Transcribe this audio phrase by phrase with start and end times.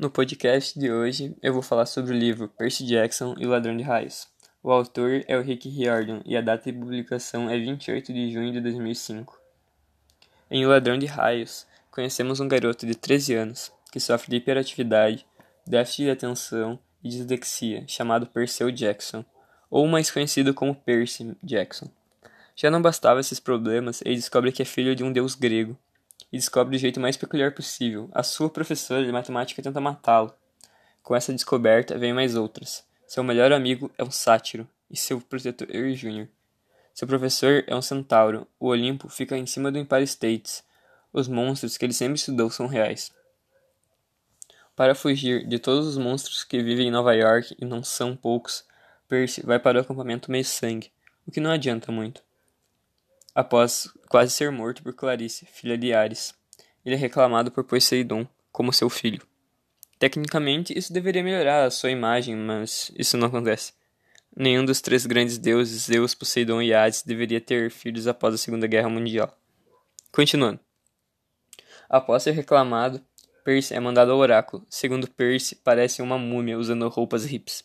[0.00, 3.76] No podcast de hoje, eu vou falar sobre o livro Percy Jackson e o Ladrão
[3.76, 4.28] de Raios.
[4.62, 8.50] O autor é o Rick Riordan e a data de publicação é 28 de junho
[8.50, 9.38] de 2005.
[10.50, 15.26] Em O Ladrão de Raios, conhecemos um garoto de 13 anos que sofre de hiperatividade,
[15.66, 19.22] déficit de atenção e dislexia, chamado Perseu Jackson,
[19.68, 21.90] ou mais conhecido como Percy Jackson.
[22.56, 25.76] Já não bastava esses problemas, ele descobre que é filho de um deus grego
[26.32, 28.08] e descobre do jeito mais peculiar possível.
[28.12, 30.32] A sua professora de matemática tenta matá-lo.
[31.02, 32.84] Com essa descoberta, vem mais outras.
[33.06, 36.28] Seu melhor amigo é um sátiro e seu protetor Jr.
[36.94, 38.46] Seu professor é um centauro.
[38.58, 40.62] O Olimpo fica em cima do Empire States.
[41.12, 43.12] Os monstros que ele sempre estudou são reais.
[44.76, 48.64] Para fugir de todos os monstros que vivem em Nova York, e não são poucos,
[49.08, 50.92] Percy vai para o acampamento Meio Sangue,
[51.26, 52.22] o que não adianta muito
[53.34, 56.34] após quase ser morto por Clarice, filha de Ares.
[56.84, 59.22] Ele é reclamado por Poseidon como seu filho.
[59.98, 63.72] Tecnicamente, isso deveria melhorar a sua imagem, mas isso não acontece.
[64.34, 68.66] Nenhum dos três grandes deuses, Zeus, Poseidon e Hades, deveria ter filhos após a Segunda
[68.66, 69.36] Guerra Mundial.
[70.12, 70.60] Continuando.
[71.88, 73.04] Após ser reclamado,
[73.44, 74.64] Percy é mandado ao oráculo.
[74.70, 77.64] Segundo Percy, parece uma múmia usando roupas hips.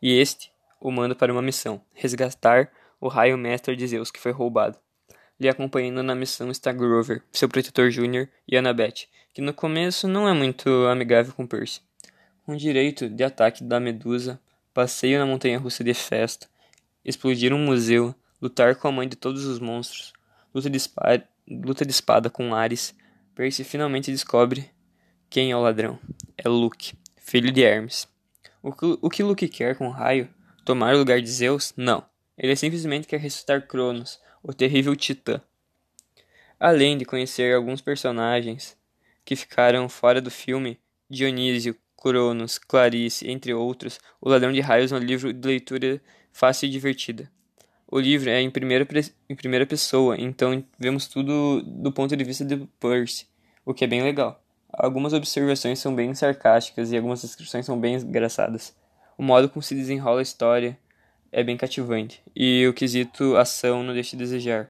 [0.00, 4.32] E este o manda para uma missão: resgatar o raio mestre de Zeus que foi
[4.32, 4.78] roubado.
[5.38, 10.28] Lhe acompanhando na missão está Grover, seu protetor júnior, e Annabeth, que no começo não
[10.28, 11.80] é muito amigável com Percy.
[12.46, 14.40] Com direito de ataque da Medusa,
[14.72, 16.46] passeio na montanha russa de festa,
[17.04, 20.12] explodir um museu, lutar com a mãe de todos os monstros,
[20.54, 22.94] luta de espada, luta de espada com Ares,
[23.34, 24.70] Percy finalmente descobre
[25.28, 25.98] quem é o ladrão.
[26.38, 28.06] É Luke, filho de Hermes.
[28.62, 30.28] O que, o que Luke quer com o raio?
[30.64, 31.72] Tomar o lugar de Zeus?
[31.76, 32.04] Não.
[32.36, 35.40] Ele simplesmente quer ressuscitar Cronos, o terrível Titã.
[36.58, 38.76] Além de conhecer alguns personagens
[39.24, 44.96] que ficaram fora do filme, Dionísio, Cronos, Clarice, entre outros, O Ladrão de Raios é
[44.96, 46.00] um livro de leitura
[46.32, 47.30] fácil e divertida.
[47.86, 48.86] O livro é em primeira,
[49.28, 53.26] em primeira pessoa, então vemos tudo do ponto de vista de Percy,
[53.64, 54.42] o que é bem legal.
[54.72, 58.74] Algumas observações são bem sarcásticas e algumas descrições são bem engraçadas.
[59.16, 60.76] O modo como se desenrola a história
[61.34, 64.62] é bem cativante, e o quesito ação não deixa de desejar.